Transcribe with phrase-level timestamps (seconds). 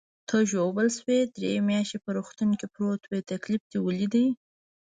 [0.27, 4.15] ته ژوبل شوې، درې میاشتې په روغتون کې پروت وې، تکلیف دې ولید.